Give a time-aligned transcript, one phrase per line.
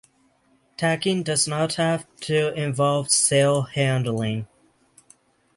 [0.77, 4.47] Tacking does not have to involve sail handling.